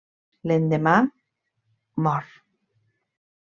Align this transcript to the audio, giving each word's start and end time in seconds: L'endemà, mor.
L'endemà, 0.51 0.93
mor. 2.07 2.27